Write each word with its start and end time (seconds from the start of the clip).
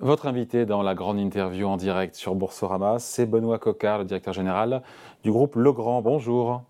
Votre 0.00 0.28
invité 0.28 0.64
dans 0.64 0.82
la 0.82 0.94
grande 0.94 1.18
interview 1.18 1.66
en 1.66 1.76
direct 1.76 2.14
sur 2.14 2.36
Boursorama, 2.36 3.00
c'est 3.00 3.26
Benoît 3.26 3.58
Coquard, 3.58 3.98
le 3.98 4.04
directeur 4.04 4.32
général 4.32 4.82
du 5.24 5.32
groupe 5.32 5.56
Legrand. 5.56 6.02
Bonjour. 6.02 6.62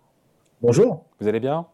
Bonjour. 0.63 1.03
Vous 1.19 1.27
allez 1.27 1.39
bien? 1.39 1.67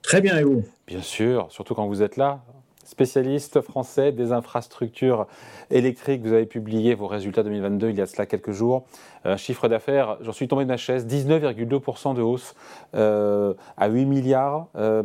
Très 0.00 0.22
bien, 0.22 0.38
et 0.38 0.44
vous? 0.44 0.64
Bien 0.86 1.02
sûr, 1.02 1.48
surtout 1.50 1.74
quand 1.74 1.86
vous 1.86 2.02
êtes 2.02 2.16
là. 2.16 2.40
Spécialiste 2.84 3.60
français 3.60 4.12
des 4.12 4.32
infrastructures 4.32 5.26
électriques, 5.70 6.22
vous 6.22 6.32
avez 6.32 6.46
publié 6.46 6.94
vos 6.94 7.06
résultats 7.06 7.42
2022 7.42 7.90
il 7.90 7.98
y 7.98 8.00
a 8.00 8.06
cela 8.06 8.24
quelques 8.24 8.52
jours. 8.52 8.86
Euh, 9.26 9.36
chiffre 9.36 9.68
d'affaires, 9.68 10.16
j'en 10.22 10.32
suis 10.32 10.48
tombé 10.48 10.64
de 10.64 10.70
ma 10.70 10.78
chaise, 10.78 11.06
19,2% 11.06 12.14
de 12.14 12.22
hausse 12.22 12.54
euh, 12.94 13.52
à 13.76 13.88
8 13.88 14.06
milliards. 14.06 14.68
Euh, 14.76 15.02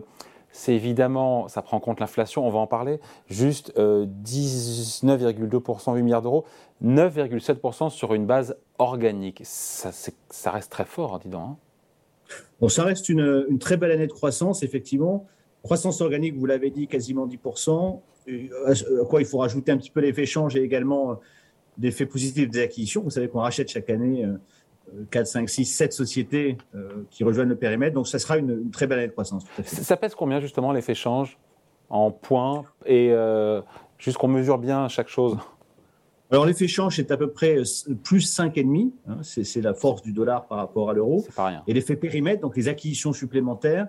c'est 0.53 0.73
évidemment, 0.75 1.47
ça 1.47 1.63
prend 1.63 1.77
en 1.77 1.79
compte 1.79 1.99
l'inflation, 1.99 2.45
on 2.47 2.51
va 2.51 2.59
en 2.59 2.67
parler, 2.67 2.99
juste 3.27 3.75
19,2%, 3.75 5.95
8 5.95 6.03
milliards 6.03 6.21
d'euros, 6.21 6.45
9,7% 6.83 7.89
sur 7.89 8.13
une 8.13 8.27
base 8.27 8.55
organique. 8.77 9.41
Ça, 9.43 9.89
reste 10.51 10.71
très 10.71 10.85
fort, 10.85 11.15
hein, 11.15 11.19
dis 11.23 11.29
donc. 11.29 11.41
Hein. 11.41 11.57
Bon, 12.61 12.69
ça 12.69 12.83
reste 12.83 13.09
une, 13.09 13.57
très 13.59 13.77
belle 13.77 13.89
année 13.91 14.05
de 14.05 14.13
croissance, 14.13 14.61
effectivement. 14.61 15.25
Croissance 15.63 16.01
organique, 16.01 16.37
vous 16.37 16.45
l'avez 16.45 16.69
dit, 16.69 16.85
quasiment 16.87 17.27
10%. 17.27 17.99
À 18.67 18.73
quoi 19.05 19.21
il 19.21 19.25
faut 19.25 19.39
rajouter 19.39 19.71
un 19.71 19.77
petit 19.77 19.89
peu 19.89 20.01
l'effet 20.01 20.27
change 20.27 20.55
et 20.55 20.61
également 20.61 21.19
l'effet 21.79 22.05
positif 22.05 22.47
des 22.49 22.61
acquisitions. 22.61 23.01
Vous 23.01 23.09
savez 23.09 23.27
qu'on 23.27 23.39
rachète 23.39 23.69
chaque 23.69 23.89
année 23.89 24.23
4, 25.11 25.27
5, 25.27 25.49
6, 25.49 25.65
7 25.65 25.93
sociétés 25.93 26.57
euh, 26.75 27.05
qui 27.09 27.23
rejoignent 27.23 27.49
le 27.49 27.55
périmètre. 27.55 27.95
Donc, 27.95 28.07
ça 28.07 28.19
sera 28.19 28.37
une, 28.37 28.69
très 28.71 28.87
belle 28.87 28.99
année 28.99 29.07
de 29.07 29.13
croissance. 29.13 29.43
Ça 29.65 29.97
pèse 29.97 30.15
combien, 30.15 30.39
justement, 30.39 30.71
l'effet 30.71 30.95
change 30.95 31.37
en 31.89 32.11
points 32.11 32.63
et 32.85 33.09
euh, 33.11 33.61
juste 33.97 34.17
qu'on 34.17 34.27
mesure 34.27 34.57
bien 34.57 34.87
chaque 34.87 35.09
chose? 35.09 35.37
Alors 36.31 36.47
l'effet 36.47 36.67
change 36.67 36.97
est 36.97 37.11
à 37.11 37.17
peu 37.17 37.29
près 37.29 37.57
euh, 37.57 37.93
plus 38.03 38.39
5,5, 38.39 38.91
hein, 39.07 39.17
c'est 39.21 39.61
la 39.61 39.75
force 39.75 40.01
du 40.01 40.13
dollar 40.13 40.47
par 40.47 40.57
rapport 40.57 40.89
à 40.89 40.93
l'euro. 40.93 41.23
Et 41.67 41.73
l'effet 41.73 41.95
périmètre, 41.95 42.41
donc 42.41 42.57
les 42.57 42.67
acquisitions 42.67 43.13
supplémentaires, 43.13 43.87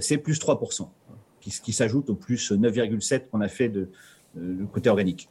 c'est 0.00 0.18
plus 0.18 0.40
3%, 0.40 0.88
qui, 1.40 1.50
qui 1.50 1.72
s'ajoute 1.72 2.10
au 2.10 2.16
plus 2.16 2.50
9,7 2.50 3.28
qu'on 3.28 3.40
a 3.40 3.46
fait 3.46 3.68
de, 3.68 3.90
de 4.34 4.64
côté 4.64 4.90
organique. 4.90 5.28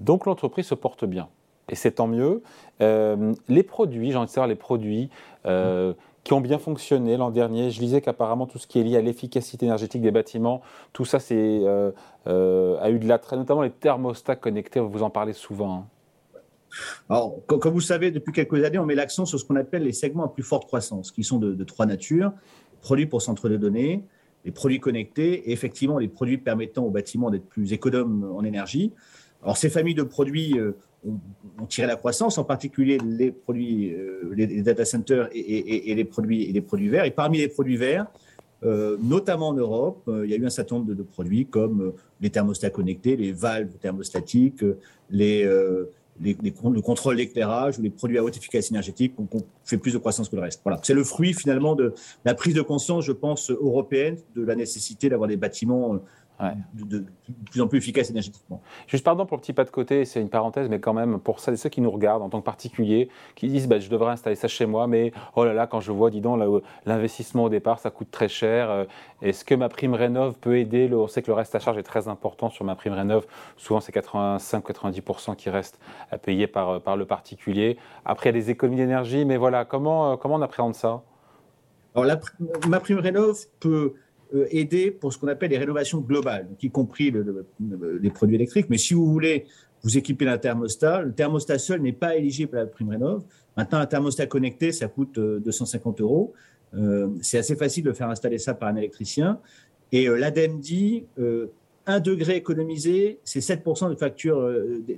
Donc 0.00 0.26
l'entreprise 0.26 0.66
se 0.66 0.74
porte 0.74 1.04
bien 1.04 1.28
et 1.68 1.74
c'est 1.74 1.92
tant 1.92 2.06
mieux. 2.06 2.42
Euh, 2.80 3.32
les 3.48 3.62
produits, 3.62 4.10
j'ai 4.10 4.16
envie 4.16 4.26
de 4.26 4.30
savoir 4.30 4.48
les 4.48 4.54
produits 4.54 5.10
euh, 5.46 5.94
qui 6.24 6.32
ont 6.32 6.40
bien 6.40 6.58
fonctionné 6.58 7.16
l'an 7.16 7.30
dernier. 7.30 7.70
Je 7.70 7.80
lisais 7.80 8.00
qu'apparemment 8.00 8.46
tout 8.46 8.58
ce 8.58 8.66
qui 8.66 8.80
est 8.80 8.82
lié 8.82 8.96
à 8.96 9.00
l'efficacité 9.00 9.66
énergétique 9.66 10.02
des 10.02 10.10
bâtiments, 10.10 10.62
tout 10.92 11.04
ça 11.04 11.18
c'est, 11.20 11.36
euh, 11.36 11.92
a 12.26 12.90
eu 12.90 12.98
de 12.98 13.06
l'attrait, 13.06 13.36
notamment 13.36 13.62
les 13.62 13.70
thermostats 13.70 14.36
connectés, 14.36 14.80
vous 14.80 15.02
en 15.02 15.10
parlez 15.10 15.32
souvent. 15.32 15.74
Hein. 15.74 15.84
Alors, 17.08 17.36
comme 17.46 17.72
vous 17.72 17.80
savez, 17.80 18.10
depuis 18.10 18.32
quelques 18.32 18.64
années, 18.64 18.78
on 18.78 18.86
met 18.86 18.96
l'accent 18.96 19.26
sur 19.26 19.38
ce 19.38 19.44
qu'on 19.44 19.54
appelle 19.54 19.84
les 19.84 19.92
segments 19.92 20.24
à 20.24 20.28
plus 20.28 20.42
forte 20.42 20.66
croissance, 20.66 21.12
qui 21.12 21.22
sont 21.22 21.38
de, 21.38 21.54
de 21.54 21.64
trois 21.64 21.86
natures. 21.86 22.32
Produits 22.80 23.06
pour 23.06 23.22
centre 23.22 23.48
de 23.48 23.56
données, 23.56 24.04
les 24.44 24.50
produits 24.50 24.80
connectés 24.80 25.48
et 25.48 25.52
effectivement 25.52 25.98
les 25.98 26.08
produits 26.08 26.36
permettant 26.36 26.84
aux 26.84 26.90
bâtiments 26.90 27.30
d'être 27.30 27.46
plus 27.46 27.72
économes 27.72 28.30
en 28.36 28.44
énergie. 28.44 28.92
Alors, 29.42 29.56
ces 29.56 29.70
familles 29.70 29.94
de 29.94 30.02
produits 30.02 30.58
ont, 31.06 31.66
tiré 31.66 31.86
la 31.86 31.96
croissance, 31.96 32.38
en 32.38 32.44
particulier 32.44 32.98
les 32.98 33.30
produits, 33.30 33.92
euh, 33.92 34.32
les, 34.34 34.62
data 34.62 34.84
centers 34.84 35.28
et, 35.32 35.94
les 35.94 36.04
produits, 36.04 36.44
et 36.44 36.52
les 36.52 36.60
produits 36.60 36.88
verts. 36.88 37.04
Et 37.04 37.10
parmi 37.10 37.38
les 37.38 37.48
produits 37.48 37.76
verts, 37.76 38.06
euh, 38.64 38.96
notamment 39.02 39.48
en 39.48 39.54
Europe, 39.54 40.02
euh, 40.08 40.24
il 40.24 40.30
y 40.30 40.34
a 40.34 40.36
eu 40.36 40.46
un 40.46 40.50
certain 40.50 40.76
nombre 40.76 40.94
de, 40.94 41.02
produits 41.02 41.46
comme 41.46 41.92
les 42.20 42.30
thermostats 42.30 42.70
connectés, 42.70 43.16
les 43.16 43.32
valves 43.32 43.72
thermostatiques, 43.80 44.64
les, 45.10 45.44
le 45.44 46.80
contrôle 46.80 47.16
d'éclairage 47.16 47.78
ou 47.78 47.82
les 47.82 47.90
produits 47.90 48.18
à 48.18 48.24
haute 48.24 48.36
efficacité 48.36 48.72
énergétique 48.72 49.14
ont, 49.18 49.28
fait 49.64 49.78
plus 49.78 49.92
de 49.92 49.98
croissance 49.98 50.28
que 50.28 50.36
le 50.36 50.42
reste. 50.42 50.60
Voilà. 50.64 50.78
C'est 50.82 50.94
le 50.94 51.04
fruit 51.04 51.34
finalement 51.34 51.74
de 51.74 51.94
la 52.24 52.34
prise 52.34 52.54
de 52.54 52.62
conscience, 52.62 53.04
je 53.04 53.12
pense, 53.12 53.50
européenne 53.50 54.16
de 54.34 54.42
la 54.42 54.54
nécessité 54.54 55.08
d'avoir 55.08 55.28
des 55.28 55.36
bâtiments 55.36 56.00
de, 56.74 57.04
plus 57.50 57.60
en 57.60 57.68
plus 57.68 57.78
efficace 57.78 58.10
énergétiquement. 58.10 58.60
Juste 58.86 59.04
pardon 59.04 59.24
pour 59.24 59.36
le 59.36 59.40
petit 59.40 59.52
pas 59.52 59.64
de 59.64 59.70
côté, 59.70 60.04
c'est 60.04 60.20
une 60.20 60.28
parenthèse, 60.28 60.68
mais 60.68 60.80
quand 60.80 60.92
même 60.92 61.20
pour 61.20 61.40
celles 61.40 61.54
et 61.54 61.56
ceux 61.56 61.68
qui 61.68 61.80
nous 61.80 61.90
regardent 61.90 62.22
en 62.22 62.28
tant 62.28 62.40
que 62.40 62.44
particuliers, 62.44 63.08
qui 63.34 63.48
disent 63.48 63.68
bah, 63.68 63.78
je 63.78 63.88
devrais 63.88 64.12
installer 64.12 64.36
ça 64.36 64.48
chez 64.48 64.66
moi, 64.66 64.86
mais 64.86 65.12
oh 65.36 65.44
là 65.44 65.52
là, 65.52 65.66
quand 65.66 65.80
je 65.80 65.92
vois, 65.92 66.10
dis 66.10 66.20
donc, 66.20 66.40
l'investissement 66.86 67.44
au 67.44 67.48
départ, 67.48 67.78
ça 67.78 67.90
coûte 67.90 68.10
très 68.10 68.28
cher. 68.28 68.70
Euh, 68.70 68.84
est-ce 69.22 69.44
que 69.44 69.54
ma 69.54 69.68
prime 69.68 69.94
rénov 69.94 70.34
peut 70.38 70.58
aider 70.58 70.90
On 70.92 71.06
sait 71.06 71.22
que 71.22 71.28
le 71.28 71.34
reste 71.34 71.54
à 71.54 71.58
charge 71.58 71.78
est 71.78 71.82
très 71.82 72.08
important 72.08 72.50
sur 72.50 72.64
ma 72.64 72.74
prime 72.74 72.92
rénov. 72.92 73.26
Souvent, 73.56 73.80
c'est 73.80 73.94
85-90% 73.94 75.36
qui 75.36 75.50
reste 75.50 75.78
à 76.10 76.18
payer 76.18 76.46
par, 76.46 76.68
euh, 76.68 76.78
par 76.78 76.96
le 76.96 77.06
particulier. 77.06 77.78
Après, 78.04 78.30
il 78.30 78.36
y 78.36 78.38
a 78.38 78.40
des 78.40 78.50
économies 78.50 78.76
d'énergie, 78.76 79.24
mais 79.24 79.36
voilà, 79.36 79.64
comment, 79.64 80.12
euh, 80.12 80.16
comment 80.16 80.34
on 80.34 80.42
appréhende 80.42 80.74
ça? 80.74 81.02
Alors, 81.94 82.06
la, 82.06 82.20
ma 82.68 82.80
prime 82.80 82.98
rénov 82.98 83.38
peut 83.60 83.68
euh, 83.68 83.94
aider 84.50 84.90
pour 84.90 85.12
ce 85.12 85.18
qu'on 85.18 85.28
appelle 85.28 85.50
les 85.50 85.58
rénovations 85.58 86.00
globales, 86.00 86.48
y 86.60 86.70
compris 86.70 87.12
les 88.00 88.10
produits 88.10 88.36
électriques. 88.36 88.66
Mais 88.68 88.78
si 88.78 88.94
vous 88.94 89.06
voulez 89.06 89.46
vous 89.82 89.98
équiper 89.98 90.24
d'un 90.24 90.38
thermostat, 90.38 91.02
le 91.02 91.12
thermostat 91.12 91.58
seul 91.58 91.80
n'est 91.82 91.92
pas 91.92 92.16
éligible 92.16 92.56
à 92.56 92.62
la 92.62 92.66
prime 92.66 92.90
rénov. 92.90 93.22
Maintenant, 93.56 93.78
un 93.78 93.86
thermostat 93.86 94.26
connecté, 94.26 94.72
ça 94.72 94.88
coûte 94.88 95.18
250 95.18 96.00
euh, 96.00 96.02
euros. 96.02 96.32
Euh, 96.74 97.08
c'est 97.20 97.38
assez 97.38 97.54
facile 97.54 97.84
de 97.84 97.92
faire 97.92 98.08
installer 98.08 98.38
ça 98.38 98.54
par 98.54 98.68
un 98.68 98.76
électricien. 98.76 99.38
Et 99.92 100.08
l'ADEME 100.08 100.58
dit, 100.58 101.04
1 101.86 102.00
degré 102.00 102.36
économisé, 102.36 103.20
c'est 103.22 103.40
7% 103.40 103.90
de 103.90 103.94
facture 103.94 104.50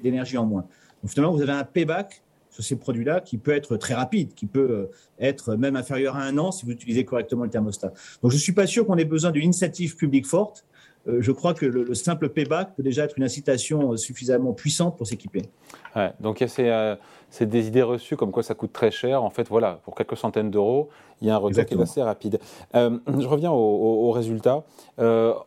d'énergie 0.03 0.39
en 0.39 0.47
moins. 0.47 0.65
Donc 1.03 1.11
finalement, 1.11 1.35
vous 1.35 1.43
avez 1.43 1.53
un 1.53 1.65
payback 1.65 2.23
sur 2.57 2.65
ces 2.65 2.77
produits-là 2.77 3.21
qui 3.21 3.37
peut 3.37 3.55
être 3.55 3.77
très 3.77 3.93
rapide, 3.93 4.33
qui 4.35 4.47
peut 4.47 4.71
euh, 4.71 4.91
être 5.19 5.57
même 5.57 5.77
inférieur 5.77 6.17
à 6.17 6.23
un 6.23 6.39
an 6.39 6.53
si 6.53 6.65
vous 6.65 6.73
utilisez 6.73 7.05
correctement 7.05 7.45
le 7.45 7.51
thermostat. 7.51 7.93
Donc 8.23 8.31
je 8.31 8.37
ne 8.37 8.41
suis 8.41 8.53
pas 8.53 8.67
sûr 8.67 8.87
qu'on 8.87 8.97
ait 8.97 9.05
besoin 9.05 9.31
d'une 9.31 9.45
initiative 9.45 9.97
publique 9.97 10.27
forte. 10.27 10.65
Euh, 11.07 11.19
je 11.21 11.33
crois 11.33 11.53
que 11.53 11.67
le, 11.67 11.95
simple 11.95 12.31
payback 12.31 12.75
peut 12.75 12.83
déjà 12.83 13.05
être 13.05 13.19
une 13.19 13.25
incitation 13.25 13.93
euh, 13.93 13.97
suffisamment 13.99 14.55
puissante 14.55 14.97
pour 14.97 15.07
s'équiper. 15.07 15.43
Ouais, 15.95 16.13
donc 16.19 16.43
c'est 16.47 17.47
des 17.47 17.69
idées 17.69 17.83
reçues 17.83 18.17
comme 18.17 18.33
quoi 18.33 18.43
ça 18.43 18.55
coûte 18.55 18.73
très 18.73 18.91
cher. 18.91 19.23
En 19.23 19.31
fait, 19.31 19.49
voilà, 19.49 19.81
pour 19.85 19.95
quelques 19.95 20.17
centaines 20.17 20.51
d'euros, 20.51 20.89
il 21.21 21.29
y 21.29 21.31
a 21.31 21.35
un 21.35 21.39
retour 21.39 21.65
qui 21.67 21.75
est 21.75 21.81
assez 21.81 22.03
rapide. 22.03 22.39
je 22.73 23.27
reviens 23.27 23.53
aux 23.53 24.09
au, 24.09 24.11
résultats. 24.13 24.65
si 24.97 25.03
on 25.03 25.45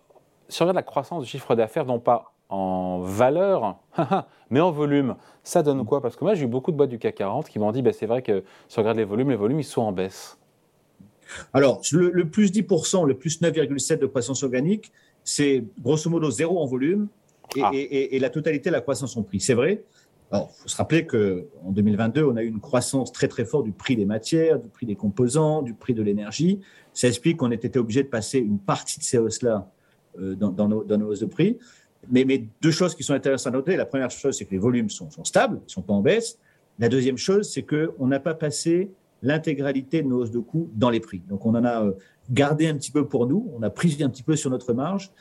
regarde 0.60 0.76
la 0.76 0.84
croissance 0.84 1.24
du 1.24 1.30
chiffre 1.30 1.56
d'affaires, 1.56 1.86
non 1.86 2.00
pas 2.00 2.34
en 2.50 3.00
valeur, 3.00 3.78
mais 4.50 4.60
en 4.60 4.72
volume. 4.72 5.16
Ça 5.44 5.64
donne 5.64 5.86
quoi? 5.86 6.02
Parce 6.02 6.16
que 6.16 6.24
moi, 6.24 6.34
j'ai 6.34 6.46
eu 6.46 6.48
beaucoup 6.48 6.72
de 6.72 6.78
boîtes 6.78 6.90
du 6.90 7.00
CAC 7.00 7.16
40 7.16 7.50
qui 7.50 7.60
m'ont 7.60 7.72
dit 7.72 7.82
bah, 7.82 7.94
c'est 7.94 8.08
vrai 8.08 8.22
que 8.22 8.44
si 8.68 8.80
on 8.80 8.82
regarde 8.82 8.98
les 8.98 9.06
volumes, 9.06 9.30
les 9.30 9.36
volumes, 9.36 9.60
ils 9.60 9.64
sont 9.64 9.82
en 9.82 9.92
baisse. 9.92 10.38
Alors, 11.54 11.82
le, 11.92 12.28
plus 12.28 12.52
10%, 12.52 13.06
le 13.06 13.14
plus 13.14 13.42
9,7% 13.42 14.00
de 14.00 14.06
croissance 14.08 14.44
organique, 14.44 14.92
c'est 15.24 15.64
grosso 15.80 16.10
modo 16.10 16.32
zéro 16.32 16.60
en 16.60 16.66
volume 16.66 17.08
ah. 17.62 17.70
et, 17.74 18.18
la 18.20 18.30
totalité 18.30 18.70
de 18.70 18.76
la 18.76 18.82
croissance 18.82 19.16
en 19.16 19.24
prix. 19.24 19.40
C'est 19.40 19.54
vrai. 19.54 19.84
Alors, 20.32 20.52
il 20.52 20.62
faut 20.62 20.68
se 20.68 20.78
rappeler 20.78 21.06
qu'en 21.06 21.72
2022, 21.72 22.24
on 22.24 22.36
a 22.36 22.44
eu 22.44 22.48
une 22.48 22.60
croissance 22.60 23.12
très 23.12 23.28
très 23.28 23.46
forte 23.46 23.66
du 23.66 23.72
prix 23.72 23.96
des 23.96 24.06
matières, 24.06 24.60
du 24.60 24.70
prix 24.70 24.86
des 24.86 24.96
composants, 24.96 25.62
du 25.62 25.74
prix 25.74 25.94
de 25.94 26.04
l'énergie. 26.04 26.62
Ça 26.94 27.08
explique 27.08 27.38
qu'on 27.38 27.52
ait 27.52 27.56
été 27.56 27.80
obligé 27.80 28.04
de 28.04 28.10
passer 28.10 28.40
une 28.40 28.60
partie 28.60 29.00
de 29.00 29.04
ces 29.04 29.18
hausses-là 29.18 29.72
euh, 30.20 30.36
dans, 30.36 30.68
nos, 30.68 30.84
dans, 30.84 30.98
nos, 30.98 31.08
hausses 31.08 31.22
de 31.22 31.26
prix. 31.26 31.58
Mais, 32.10 32.26
deux 32.62 32.72
choses 32.72 32.96
qui 32.96 33.04
sont 33.04 33.14
intéressantes 33.14 33.54
à 33.54 33.58
noter. 33.58 33.76
La 33.76 33.86
première 33.86 34.10
chose, 34.10 34.38
c'est 34.38 34.46
que 34.46 34.52
les 34.52 34.58
volumes 34.58 34.90
sont, 34.90 35.10
stables, 35.24 35.60
ils 35.62 35.66
ne 35.66 35.70
sont 35.70 35.82
pas 35.82 35.94
en 35.94 36.02
baisse. 36.02 36.38
La 36.80 36.90
deuxième 36.90 37.18
chose, 37.18 37.52
c'est 37.52 37.64
qu'on 37.64 38.08
n'a 38.08 38.20
pas 38.20 38.34
passé 38.34 38.90
l'intégralité 39.22 40.02
de 40.02 40.08
nos 40.08 40.22
hausses 40.22 40.32
de 40.32 40.40
coûts 40.40 40.70
dans 40.74 40.90
les 40.90 41.02
prix. 41.02 41.22
Donc, 41.28 41.46
on 41.46 41.54
en 41.56 41.66
a 41.66 41.84
euh, 41.84 41.92
gardé 42.32 42.68
un 42.68 42.76
petit 42.76 42.92
peu 42.92 43.06
pour 43.06 43.28
nous, 43.28 43.52
on 43.58 43.64
a 43.64 43.70
pris 43.70 44.02
un 44.02 44.10
petit 44.10 44.24
peu 44.24 44.38
sur 44.38 44.50
notre 44.50 44.74
marge. 44.74 45.12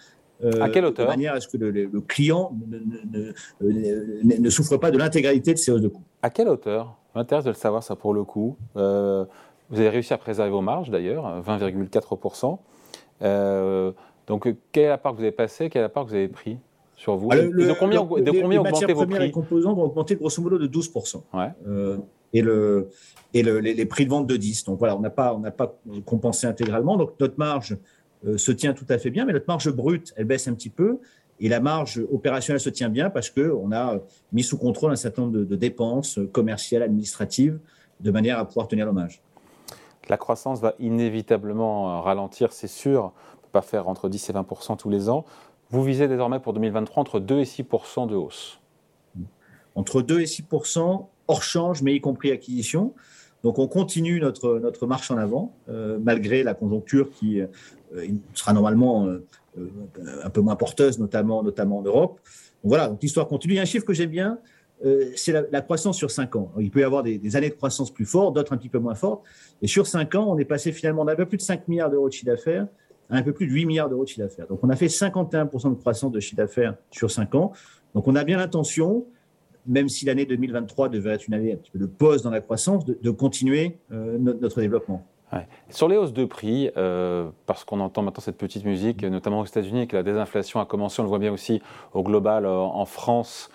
Euh, 0.44 0.60
à 0.60 0.68
quelle 0.68 0.84
hauteur 0.84 1.06
De 1.06 1.10
manière 1.10 1.34
à 1.34 1.40
ce 1.40 1.48
que 1.48 1.56
le, 1.56 2.00
client 2.02 2.56
ne, 2.68 3.32
ne, 3.60 4.50
souffre 4.50 4.76
pas 4.76 4.92
de 4.92 4.98
l'intégralité 4.98 5.52
de 5.52 5.58
ces 5.58 5.72
hausses 5.72 5.80
de 5.80 5.88
coûts. 5.88 6.04
À 6.22 6.30
quelle 6.30 6.48
hauteur? 6.48 6.96
M'intéresse 7.16 7.44
de 7.44 7.50
le 7.50 7.56
savoir, 7.56 7.82
ça, 7.82 7.96
pour 7.96 8.14
le 8.14 8.22
coup. 8.22 8.56
Euh, 8.76 9.24
vous 9.68 9.80
avez 9.80 9.88
réussi 9.88 10.14
à 10.14 10.18
préserver 10.18 10.52
vos 10.52 10.60
marges, 10.60 10.90
d'ailleurs, 10.90 11.42
20,4%. 11.42 12.56
donc, 14.28 14.54
quelle 14.70 14.84
est 14.84 14.88
la 14.88 14.98
part 14.98 15.10
que 15.12 15.16
vous 15.16 15.24
avez 15.24 15.32
passée 15.32 15.68
Quelle 15.70 15.80
est 15.80 15.86
la 15.86 15.88
part 15.88 16.04
que 16.04 16.10
vous 16.10 16.14
avez 16.14 16.28
pris? 16.28 16.58
Sur 16.98 17.16
vous 17.16 17.28
ah, 17.30 17.36
De 17.36 17.72
combien, 17.78 18.02
de 18.02 18.40
combien 18.40 18.48
les 18.48 18.70
matières 18.70 18.92
premières 18.92 19.22
et 19.22 19.30
composants 19.30 19.72
vont 19.72 19.84
augmenter 19.84 20.16
grosso 20.16 20.42
modo 20.42 20.58
de 20.58 20.66
12%. 20.66 21.22
Euh, 21.66 21.96
et 22.32 22.42
le, 22.42 22.88
et 23.32 23.42
le, 23.42 23.60
les, 23.60 23.86
prix 23.86 24.04
de 24.04 24.10
vente 24.10 24.26
de 24.26 24.36
10. 24.36 24.64
Donc 24.64 24.80
voilà, 24.80 24.96
on 24.96 25.00
n'a 25.00 25.08
pas, 25.08 25.32
on 25.32 25.40
pas 25.50 25.78
compensé 26.04 26.46
intégralement. 26.48 26.96
Donc 26.96 27.12
notre 27.20 27.38
marge 27.38 27.78
euh, 28.26 28.36
se 28.36 28.50
tient 28.50 28.74
tout 28.74 28.84
à 28.88 28.98
fait 28.98 29.10
bien, 29.10 29.24
mais 29.24 29.32
notre 29.32 29.46
marge 29.46 29.70
brute, 29.70 30.12
elle 30.16 30.24
baisse 30.24 30.48
un 30.48 30.54
petit 30.54 30.70
peu. 30.70 30.98
Et 31.38 31.48
la 31.48 31.60
marge 31.60 32.02
opérationnelle 32.12 32.60
se 32.60 32.68
tient 32.68 32.88
bien 32.88 33.10
parce 33.10 33.30
qu'on 33.30 33.70
a 33.70 34.00
mis 34.32 34.42
sous 34.42 34.58
contrôle 34.58 34.90
un 34.90 34.96
certain 34.96 35.22
nombre 35.22 35.38
de, 35.38 35.56
dépenses 35.56 36.18
commerciales, 36.32 36.82
administratives, 36.82 37.60
de 38.00 38.10
manière 38.10 38.40
à 38.40 38.44
pouvoir 38.44 38.66
tenir 38.66 38.86
l'hommage. 38.86 39.22
La 40.08 40.16
croissance 40.16 40.60
va 40.60 40.74
inévitablement 40.80 42.02
ralentir, 42.02 42.52
c'est 42.52 42.66
sûr. 42.66 43.02
On 43.02 43.36
ne 43.36 43.42
peut 43.42 43.52
pas 43.52 43.62
faire 43.62 43.86
entre 43.86 44.08
10 44.08 44.30
et 44.30 44.32
20 44.32 44.76
tous 44.76 44.90
les 44.90 45.08
ans. 45.08 45.24
Vous 45.70 45.84
visez 45.84 46.08
désormais 46.08 46.40
pour 46.40 46.54
2023 46.54 47.02
entre 47.02 47.20
2 47.20 47.40
et 47.40 47.44
6% 47.44 48.08
de 48.08 48.14
hausse. 48.14 48.60
entre 49.74 50.02
2 50.02 50.20
et 50.20 50.26
6 50.26 50.44
hors 51.28 51.42
change, 51.42 51.82
mais 51.82 51.94
y 51.94 52.00
compris 52.00 52.30
acquisition. 52.32 52.94
Donc 53.44 53.58
on 53.58 53.68
continue 53.68 54.18
notre, 54.18 54.58
notre 54.58 54.86
marche 54.86 55.10
en 55.10 55.18
avant, 55.18 55.54
euh, 55.68 55.98
malgré 56.02 56.42
la 56.42 56.54
conjoncture 56.54 57.10
qui 57.10 57.40
sera 58.34 58.52
normalement 58.52 59.08
un 60.24 60.30
peu 60.30 60.40
moins 60.40 60.56
porteuse, 60.56 60.98
notamment, 60.98 61.42
notamment 61.42 61.78
en 61.78 61.82
Europe. 61.82 62.20
Donc 62.62 62.70
voilà, 62.70 62.96
l'histoire 63.00 63.28
continue. 63.28 63.54
Il 63.54 63.56
y 63.56 63.60
a 63.60 63.62
un 63.62 63.66
chiffre 63.66 63.84
que 63.84 63.92
j'aime 63.92 64.10
bien, 64.10 64.38
c'est 65.16 65.32
la, 65.32 65.60
croissance 65.60 65.96
sur 65.96 66.10
5 66.10 66.34
ans. 66.36 66.52
Il 66.58 66.70
peut 66.70 66.80
y 66.80 66.84
avoir 66.84 67.02
des, 67.02 67.18
des 67.18 67.36
années 67.36 67.50
de 67.50 67.54
croissance 67.54 67.92
plus 67.92 68.06
fortes, 68.06 68.34
d'autres 68.34 68.52
un 68.52 68.56
petit 68.56 68.68
peu 68.68 68.78
moins 68.78 68.94
fortes. 68.94 69.22
Et 69.62 69.66
sur 69.66 69.86
5 69.86 70.14
ans, 70.14 70.26
on 70.28 70.38
est 70.38 70.44
passé 70.44 70.72
finalement 70.72 71.04
d'un 71.04 71.14
peu 71.14 71.26
plus 71.26 71.36
de 71.36 71.42
5 71.42 71.68
milliards 71.68 71.90
d'euros 71.90 72.08
de 72.08 72.12
chiffre 72.12 72.26
d'affaires 72.26 72.66
un 73.10 73.22
peu 73.22 73.32
plus 73.32 73.46
de 73.46 73.52
8 73.52 73.66
milliards 73.66 73.88
d'euros 73.88 74.04
de 74.04 74.08
chiffre 74.08 74.20
d'affaires. 74.20 74.46
Donc 74.46 74.60
on 74.62 74.70
a 74.70 74.76
fait 74.76 74.86
51% 74.86 75.70
de 75.70 75.74
croissance 75.74 76.12
de 76.12 76.20
chiffre 76.20 76.36
d'affaires 76.36 76.74
sur 76.90 77.10
5 77.10 77.34
ans. 77.34 77.52
Donc 77.94 78.06
on 78.06 78.14
a 78.16 78.24
bien 78.24 78.36
l'intention, 78.36 79.06
même 79.66 79.88
si 79.88 80.04
l'année 80.06 80.26
2023 80.26 80.88
devait 80.88 81.14
être 81.14 81.26
une 81.26 81.34
année 81.34 81.52
un 81.52 81.56
petit 81.56 81.70
peu 81.70 81.78
de 81.78 81.86
pause 81.86 82.22
dans 82.22 82.30
la 82.30 82.40
croissance, 82.40 82.84
de, 82.84 83.10
continuer 83.10 83.78
euh, 83.92 84.18
notre, 84.18 84.60
développement. 84.60 85.04
Sur 85.68 85.88
les 85.88 85.96
hausses 85.96 86.14
de 86.14 86.24
prix, 86.24 86.70
euh, 86.76 87.28
parce 87.44 87.64
qu'on 87.64 87.80
entend 87.80 88.02
maintenant 88.02 88.22
cette 88.22 88.38
petite 88.38 88.64
musique, 88.64 89.04
notamment 89.04 89.40
aux 89.40 89.44
États-Unis, 89.44 89.86
que 89.86 89.96
la 89.96 90.02
désinflation 90.02 90.60
a 90.60 90.66
commencé, 90.66 91.00
on 91.00 91.02
le 91.02 91.08
voit 91.10 91.18
bien 91.18 91.32
aussi 91.32 91.60
au 91.92 92.02
global 92.02 92.46
euh, 92.46 92.50
en 92.50 92.86
France, 92.86 93.50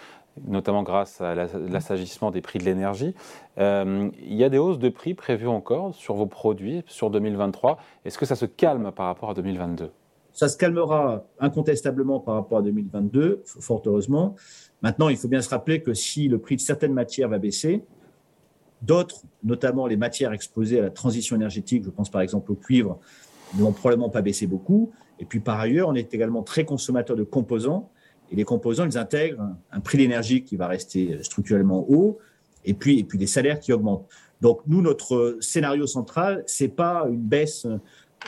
notamment 0.45 0.83
grâce 0.83 1.21
à 1.21 1.35
l'assagissement 1.35 2.31
des 2.31 2.41
prix 2.41 2.59
de 2.59 2.65
l'énergie. 2.65 3.13
Euh, 3.57 4.09
il 4.21 4.33
y 4.33 4.43
a 4.43 4.49
des 4.49 4.57
hausses 4.57 4.79
de 4.79 4.89
prix 4.89 5.13
prévues 5.13 5.47
encore 5.47 5.93
sur 5.93 6.15
vos 6.15 6.25
produits 6.25 6.83
sur 6.87 7.09
2023. 7.09 7.77
Est-ce 8.05 8.17
que 8.17 8.25
ça 8.25 8.35
se 8.35 8.45
calme 8.45 8.91
par 8.91 9.05
rapport 9.07 9.29
à 9.29 9.33
2022 9.33 9.91
Ça 10.31 10.47
se 10.47 10.57
calmera 10.57 11.23
incontestablement 11.39 12.19
par 12.19 12.35
rapport 12.35 12.59
à 12.59 12.61
2022, 12.61 13.43
fort 13.45 13.81
heureusement. 13.85 14.35
Maintenant, 14.81 15.09
il 15.09 15.17
faut 15.17 15.27
bien 15.27 15.41
se 15.41 15.49
rappeler 15.49 15.81
que 15.81 15.93
si 15.93 16.27
le 16.27 16.39
prix 16.39 16.55
de 16.55 16.61
certaines 16.61 16.93
matières 16.93 17.29
va 17.29 17.37
baisser, 17.37 17.83
d'autres, 18.81 19.21
notamment 19.43 19.87
les 19.87 19.97
matières 19.97 20.33
exposées 20.33 20.79
à 20.79 20.81
la 20.81 20.89
transition 20.89 21.35
énergétique, 21.35 21.83
je 21.85 21.89
pense 21.89 22.09
par 22.09 22.21
exemple 22.21 22.51
au 22.51 22.55
cuivre, 22.55 22.99
ne 23.55 23.61
vont 23.61 23.71
probablement 23.71 24.09
pas 24.09 24.21
baisser 24.21 24.47
beaucoup. 24.47 24.91
Et 25.19 25.25
puis 25.25 25.39
par 25.39 25.59
ailleurs, 25.59 25.89
on 25.89 25.95
est 25.95 26.13
également 26.13 26.43
très 26.43 26.65
consommateur 26.65 27.15
de 27.15 27.23
composants 27.23 27.89
et 28.33 28.35
les 28.35 28.45
composants, 28.45 28.85
ils 28.85 28.97
intègrent 28.97 29.47
un 29.71 29.79
prix 29.79 29.99
d'énergie 29.99 30.43
qui 30.43 30.57
va 30.57 30.67
rester 30.67 31.19
structurellement 31.21 31.85
haut, 31.87 32.17
et 32.65 32.73
puis, 32.73 32.97
et 32.97 33.03
puis 33.03 33.19
des 33.19 33.27
salaires 33.27 33.59
qui 33.59 33.71
augmentent. 33.71 34.07
Donc 34.41 34.61
nous, 34.65 34.81
notre 34.81 35.37
scénario 35.39 35.85
central, 35.85 36.43
c'est 36.47 36.67
pas 36.67 37.05
une 37.07 37.21
baisse 37.21 37.67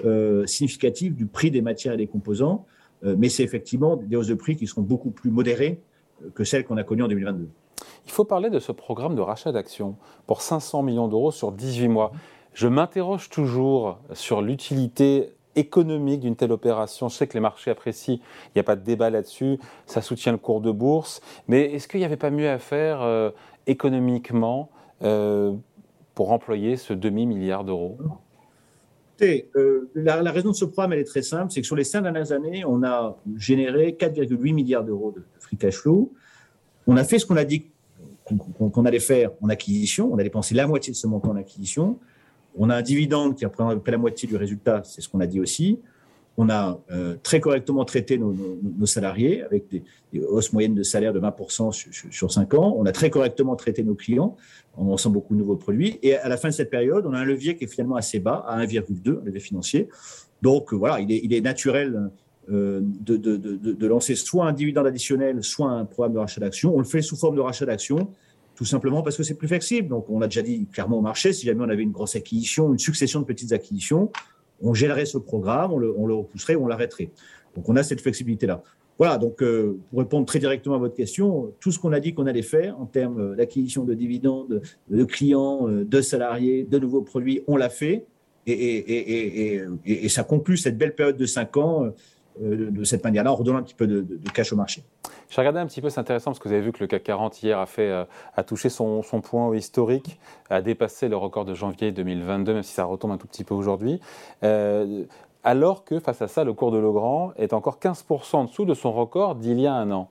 euh, 0.06 0.46
significative 0.46 1.16
du 1.16 1.26
prix 1.26 1.50
des 1.50 1.64
matières 1.64 1.94
et 1.94 1.98
des 1.98 2.06
composants, 2.06 2.68
euh, 3.04 3.16
mais 3.18 3.30
c'est 3.30 3.44
effectivement 3.44 3.96
des 3.96 4.16
hausses 4.16 4.28
de 4.28 4.36
prix 4.36 4.56
qui 4.56 4.68
seront 4.68 4.84
beaucoup 4.84 5.10
plus 5.10 5.32
modérées 5.32 5.82
euh, 6.24 6.30
que 6.36 6.44
celles 6.44 6.66
qu'on 6.66 6.78
a 6.78 6.84
connues 6.84 7.04
en 7.04 7.08
2022. 7.08 7.50
Il 8.06 8.12
faut 8.12 8.26
parler 8.26 8.52
de 8.52 8.60
ce 8.60 8.72
programme 8.72 9.16
de 9.16 9.22
rachat 9.22 9.52
d'actions 9.52 9.96
pour 10.28 10.44
500 10.44 10.84
millions 10.84 11.08
d'euros 11.08 11.32
sur 11.32 11.52
18 11.52 11.88
mois. 11.88 12.12
Je 12.54 12.68
m'interroge 12.68 13.30
toujours 13.30 13.98
sur 14.14 14.44
l'utilité 14.44 15.35
économique 15.56 16.22
d'une 16.22 16.36
telle 16.36 16.52
opération. 16.52 17.10
Je 17.10 17.16
sais 17.16 17.28
que 17.28 17.34
les 17.34 17.40
marchés 17.40 17.72
apprécient, 17.72 18.16
il 18.16 18.52
n'y 18.56 18.60
a 18.60 18.64
pas 18.64 18.76
de 18.76 18.84
débat 18.84 19.10
là-dessus, 19.10 19.58
ça 19.86 20.02
soutient 20.02 20.32
le 20.32 20.38
cours 20.38 20.62
de 20.62 20.72
bourse, 20.72 21.22
mais 21.48 21.74
est-ce 21.74 21.88
qu'il 21.88 22.00
n'y 22.00 22.06
avait 22.06 22.18
pas 22.18 22.32
mieux 22.32 22.50
à 22.50 22.60
faire 22.60 23.02
euh, 23.02 23.32
économiquement 23.68 24.70
euh, 25.04 25.54
pour 26.14 26.32
employer 26.32 26.78
ce 26.78 26.94
demi-milliard 26.94 27.64
d'euros? 27.64 27.98
Euh, 29.22 29.90
la, 29.96 30.32
raison 30.32 30.50
de 30.50 30.56
ce 30.56 30.66
programme, 30.66 30.94
elle 30.94 31.00
est 31.00 31.06
très 31.06 31.22
simple, 31.22 31.52
c'est 31.52 31.62
que 31.62 31.68
sur 31.68 31.76
les 31.76 31.86
cinq 31.86 32.02
dernières 32.02 32.32
années, 32.32 32.66
on 32.66 32.84
a 32.84 33.18
généré 33.38 33.96
4,8 33.98 34.54
milliards 34.54 34.84
d'euros 34.84 35.14
de 35.16 35.24
free 35.40 35.58
cash 35.58 35.76
flow. 35.76 36.12
On 36.88 36.98
a 36.98 37.04
fait 37.04 37.20
ce 37.20 37.26
qu'on 37.26 37.38
a 37.38 37.46
dit 37.46 37.68
qu'on 38.26 38.86
allait 38.86 39.00
faire 39.00 39.32
en 39.42 39.50
acquisition, 39.50 40.12
on 40.12 40.18
a 40.18 40.24
dépensé 40.24 40.56
la 40.56 40.68
moitié 40.68 40.92
de 40.92 40.98
ce 40.98 41.08
montant 41.08 41.30
en 41.30 41.36
acquisition. 41.36 42.00
On 42.58 42.70
a 42.70 42.76
un 42.76 42.82
dividende 42.82 43.36
qui 43.36 43.46
représente 43.46 43.72
à 43.72 43.76
peu 43.76 43.82
près 43.82 43.92
la 43.92 43.98
moitié 43.98 44.28
du 44.28 44.36
résultat, 44.36 44.82
c'est 44.84 45.02
ce 45.02 45.10
qu'on 45.10 45.20
a 45.20 45.28
dit 45.28 45.40
aussi. 45.40 45.80
On 46.38 46.50
a 46.50 46.82
euh, 46.92 47.16
très 47.24 47.40
correctement 47.40 47.86
traité 47.86 48.18
nos, 48.18 48.86
salariés 48.86 49.44
avec 49.44 49.70
des, 49.70 49.84
hausses 50.26 50.52
moyennes 50.52 50.76
de 50.76 50.84
salaire 50.84 51.14
de 51.14 51.20
20% 51.20 51.72
sur, 51.72 51.92
sur, 52.12 52.32
5 52.32 52.54
ans. 52.56 52.76
On 52.78 52.86
a 52.86 52.92
très 52.92 53.10
correctement 53.10 53.56
traité 53.56 53.84
nos 53.84 53.96
clients 53.96 54.36
en 54.76 54.86
lançant 54.86 55.10
beaucoup 55.10 55.34
de 55.34 55.40
nouveaux 55.40 55.56
produits. 55.56 55.98
Et 56.04 56.16
à 56.16 56.28
la 56.28 56.36
fin 56.36 56.50
de 56.50 56.54
cette 56.54 56.70
période, 56.70 57.06
on 57.06 57.14
a 57.14 57.20
un 57.20 57.26
levier 57.26 57.56
qui 57.56 57.64
est 57.64 57.68
finalement 57.68 57.96
assez 57.96 58.20
bas, 58.20 58.46
à 58.48 58.66
1,2, 58.66 59.22
un 59.22 59.24
levier 59.24 59.40
financier. 59.40 59.90
Donc 60.42 60.74
voilà, 60.74 61.00
il 61.00 61.12
est, 61.12 61.22
il 61.24 61.34
est 61.34 61.42
naturel 61.42 62.12
euh, 62.52 62.82
de, 62.84 63.18
de, 63.18 63.38
de, 63.38 63.74
de, 63.74 63.88
lancer 63.88 64.14
soit 64.16 64.46
un 64.46 64.54
dividende 64.54 64.88
additionnel, 64.88 65.42
soit 65.44 65.72
un 65.72 65.86
programme 65.86 66.14
de 66.14 66.20
rachat 66.20 66.42
d'actions. 66.42 66.76
On 66.76 66.80
le 66.80 66.86
fait 66.86 67.02
sous 67.02 67.16
forme 67.16 67.36
de 67.36 67.42
rachat 67.42 67.66
d'actions 67.66 68.10
tout 68.56 68.66
simplement 68.66 69.04
parce 69.04 69.18
que 69.18 69.24
c'est 69.24 69.36
plus 69.36 69.48
flexible. 69.48 69.90
Donc, 69.90 70.10
on 70.10 70.20
l'a 70.20 70.28
déjà 70.28 70.42
dit 70.42 70.68
clairement 70.72 70.98
au 70.98 71.02
marché, 71.02 71.34
si 71.34 71.46
jamais 71.46 71.64
on 71.64 71.70
avait 71.70 71.84
une 71.84 71.92
grosse 71.92 72.16
acquisition, 72.16 72.72
une 72.72 72.80
succession 72.80 73.20
de 73.20 73.26
petites 73.26 73.52
acquisitions, 73.52 74.12
on 74.62 74.74
gèlerait 74.74 75.06
ce 75.06 75.18
programme, 75.18 75.74
on 75.74 75.78
le, 75.78 76.14
repousserait 76.14 76.56
ou 76.56 76.64
on 76.64 76.68
l'arrêterait. 76.68 77.12
Donc, 77.56 77.68
on 77.70 77.76
a 77.76 77.84
cette 77.84 78.02
flexibilité-là. 78.02 78.64
Voilà, 78.98 79.18
donc 79.18 79.44
euh, 79.44 79.78
pour 79.90 80.00
répondre 80.00 80.26
très 80.26 80.40
directement 80.40 80.76
à 80.76 80.78
votre 80.78 80.96
question, 80.96 81.54
tout 81.60 81.74
ce 81.74 81.80
qu'on 81.80 81.92
a 81.92 82.00
dit 82.00 82.14
qu'on 82.14 82.28
allait 82.28 82.42
faire 82.42 82.80
en 82.80 82.86
termes 82.86 83.36
d'acquisition 83.36 83.84
de 83.84 83.94
dividendes, 83.94 84.62
de 84.90 85.04
clients, 85.04 85.68
euh, 85.68 85.84
de 85.84 86.00
salariés, 86.00 86.64
de 86.64 86.80
nouveaux 86.80 87.02
produits, 87.02 87.42
on 87.48 87.58
l'a 87.58 87.68
fait. 87.68 88.06
Et, 88.48 88.54
et, 88.54 89.56
et, 89.56 89.66
et, 89.86 90.08
ça 90.08 90.24
conclut 90.24 90.56
cette 90.56 90.78
belle 90.78 90.94
période 90.94 91.18
de 91.18 91.26
cinq 91.26 91.58
ans 91.58 91.86
euh, 91.86 91.90
de 92.40 92.84
cette 92.84 93.04
manière-là, 93.04 93.32
en 93.32 93.36
redonnant 93.36 93.60
un 93.60 93.64
petit 93.64 93.76
peu 93.76 93.88
de, 93.88 94.02
de, 94.02 94.30
cash 94.30 94.52
au 94.52 94.56
marché. 94.56 94.84
J'ai 95.30 95.42
regardé 95.42 95.60
un 95.60 95.66
petit 95.66 95.82
peu, 95.82 95.90
c'est 95.90 96.00
intéressant 96.00 96.32
parce 96.32 96.40
que 96.40 96.48
vous 96.48 96.54
avez 96.54 96.64
vu 96.64 96.72
que 96.72 96.80
le 96.80 96.88
CAC 96.88 97.04
40 97.04 97.44
hier 97.44 97.60
a, 97.60 97.66
fait, 97.66 97.90
euh, 97.90 98.06
a 98.36 98.44
touché 98.44 98.70
son, 98.70 99.02
son 99.04 99.22
point 99.22 99.56
historique, 99.56 100.20
a 100.50 100.62
dépassé 100.62 101.08
le 101.08 101.18
record 101.18 101.46
de 101.46 101.54
janvier 101.54 101.92
2022, 101.92 102.54
même 102.54 102.64
si 102.64 102.74
ça 102.74 102.84
retombe 102.84 103.12
un 103.12 103.18
tout 103.18 103.28
petit 103.28 103.44
peu 103.44 103.54
aujourd'hui. 103.54 104.00
Euh, 104.44 105.06
alors 105.44 105.86
que 105.86 106.00
face 106.00 106.22
à 106.22 106.28
ça, 106.28 106.44
le 106.44 106.54
cours 106.54 106.72
de 106.72 106.78
Legrand 106.78 107.32
est 107.38 107.54
encore 107.54 107.80
15% 107.80 108.36
en 108.36 108.44
dessous 108.46 108.66
de 108.66 108.74
son 108.74 108.92
record 108.92 109.36
d'il 109.36 109.60
y 109.60 109.68
a 109.68 109.74
un 109.74 109.92
an. 109.92 110.10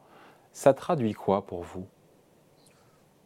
Ça 0.53 0.73
traduit 0.73 1.13
quoi 1.13 1.43
pour 1.43 1.63
vous? 1.63 1.85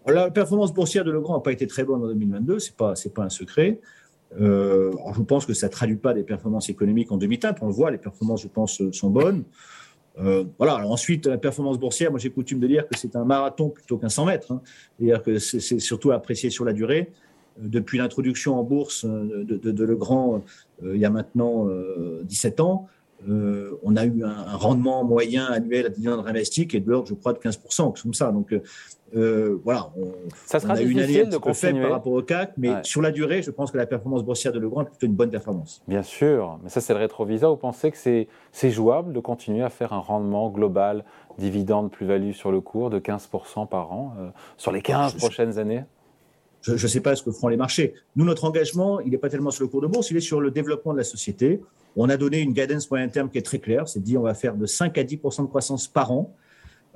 La 0.07 0.31
performance 0.31 0.73
boursière 0.73 1.05
de 1.05 1.11
Legrand 1.11 1.35
n'a 1.35 1.43
pas 1.43 1.53
été 1.53 1.67
très 1.67 1.85
bonne 1.85 2.03
en 2.03 2.07
2022, 2.07 2.59
ce 2.59 2.71
n'est 2.71 2.77
pas, 2.77 2.95
pas 3.15 3.23
un 3.23 3.29
secret. 3.29 3.81
Euh, 4.41 4.93
je 5.17 5.23
pense 5.23 5.47
que 5.47 5.55
ça 5.55 5.69
ne 5.69 5.73
traduit 5.73 5.97
pas 5.97 6.15
des 6.15 6.23
performances 6.23 6.69
économiques 6.69 7.11
en 7.13 7.17
demi-teinte. 7.17 7.59
On 7.63 7.67
le 7.67 7.73
voit, 7.73 7.91
les 7.91 7.99
performances, 7.99 8.43
je 8.43 8.49
pense, 8.49 8.83
sont 8.93 9.11
bonnes. 9.11 9.45
Euh, 10.19 10.45
voilà. 10.59 10.87
Ensuite, 10.87 11.27
la 11.27 11.39
performance 11.39 11.79
boursière, 11.79 12.11
moi 12.11 12.19
j'ai 12.19 12.31
coutume 12.31 12.61
de 12.61 12.67
dire 12.67 12.87
que 12.89 12.99
c'est 12.99 13.17
un 13.17 13.25
marathon 13.25 13.71
plutôt 13.71 13.99
qu'un 13.99 14.09
100 14.09 14.27
mètres. 14.27 14.53
Hein. 14.53 14.61
C'est-à-dire 14.99 15.23
que 15.23 15.39
c'est 15.39 15.79
surtout 15.79 16.11
apprécié 16.11 16.51
sur 16.51 16.65
la 16.65 16.73
durée. 16.73 17.13
Euh, 17.59 17.69
depuis 17.69 17.99
l'introduction 17.99 18.59
en 18.59 18.65
bourse 18.65 19.05
de, 19.05 19.45
de, 19.45 19.71
de 19.71 19.85
Legrand, 19.85 20.43
il 20.83 20.97
y 20.97 21.05
a 21.05 21.11
maintenant 21.11 21.67
17 22.23 22.61
ans, 22.61 22.87
euh, 23.29 23.79
on 23.83 23.97
a 23.97 24.05
eu 24.05 24.23
un, 24.25 24.57
rendement 24.57 25.03
moyen 25.05 25.47
annuel 25.47 25.87
à 25.87 25.89
dividende 25.89 26.21
réinvesti 26.21 26.69
qui 26.69 26.77
est 26.77 26.81
de 26.81 26.89
l'ordre, 26.89 27.09
je 27.09 27.15
crois, 27.15 27.33
de 27.33 27.39
15%, 27.39 28.01
comme 28.03 28.15
ça. 28.15 28.31
Donc, 28.31 28.53
euh, 29.17 29.59
voilà, 29.65 29.91
on, 29.97 30.13
ça 30.47 30.61
sera 30.61 30.75
a 30.75 30.81
une 30.81 31.01
année 31.01 31.23
un 31.23 31.41
peu 31.41 31.53
faible 31.53 31.81
par 31.81 31.93
rapport 31.93 32.13
au 32.13 32.23
CAC, 32.23 32.53
mais 32.59 32.71
sur 32.83 33.01
la 33.01 33.11
durée, 33.11 33.43
je 33.43 33.51
pense 33.51 33.71
que 33.71 33.79
la 33.79 33.87
performance 33.87 34.23
boursière 34.23 34.53
de 34.53 34.59
Legrand 34.59 34.83
est 34.83 34.87
plutôt 34.87 35.07
une 35.07 35.15
bonne 35.15 35.31
performance. 35.31 35.83
Bien 35.89 36.03
sûr, 36.03 36.59
mais 36.63 36.69
ça, 36.69 36.81
c'est 36.81 36.93
le 36.93 36.99
rétroviseur. 36.99 37.51
Vous 37.51 37.57
pensez 37.57 37.91
que 37.91 37.97
c'est 37.97 38.71
jouable 38.71 39.13
de 39.13 39.21
continuer 39.21 39.63
à 39.63 39.71
faire 39.71 39.93
un 39.93 40.01
rendement 40.01 40.51
global, 40.51 41.05
dividende, 41.39 41.91
plus-value 41.91 42.33
sur 42.33 42.53
le 42.53 42.61
cours 42.61 42.91
de 42.91 42.99
15% 42.99 43.67
par 43.67 43.93
an 43.93 44.15
euh, 44.19 44.29
sur 44.57 44.73
les 44.73 44.83
15 44.83 45.15
prochaines 45.15 45.59
années? 45.59 45.85
Je 46.77 46.83
ne 46.83 46.89
sais 46.89 47.01
pas 47.01 47.17
ce 47.17 47.23
que 47.23 47.31
feront 47.31 47.49
les 47.49 47.57
marchés. 47.57 47.95
Nous, 48.17 48.25
notre 48.25 48.45
engagement, 48.45 49.01
il 49.01 49.11
n'est 49.11 49.19
pas 49.19 49.29
tellement 49.29 49.51
sur 49.51 49.65
le 49.65 49.69
cours 49.69 49.81
de 49.81 49.87
bourse, 49.87 50.11
il 50.11 50.17
est 50.17 50.21
sur 50.21 50.41
le 50.41 50.51
développement 50.51 50.93
de 50.93 50.99
la 50.99 51.05
société. 51.05 51.61
On 51.97 52.09
a 52.09 52.17
donné 52.17 52.41
une 52.41 52.53
guidance 52.53 52.91
moyen 52.91 53.09
terme 53.09 53.31
qui 53.31 53.39
est 53.39 53.43
très 53.43 53.59
claire, 53.59 53.89
c'est 53.89 54.03
dit 54.03 54.17
on 54.17 54.23
va 54.23 54.35
faire 54.35 54.55
de 54.55 54.67
5 54.67 54.97
à 54.99 55.03
10% 55.03 55.43
de 55.43 55.47
croissance 55.47 55.89
par 55.89 56.13
an 56.13 56.33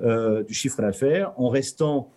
euh, 0.01 0.43
du 0.43 0.55
chiffre 0.55 0.81
d'affaires 0.81 1.33
en 1.37 1.49
restant 1.49 2.09